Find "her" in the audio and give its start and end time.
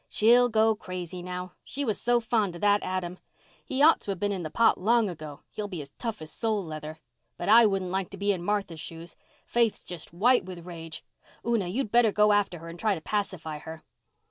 12.57-12.67, 13.61-13.83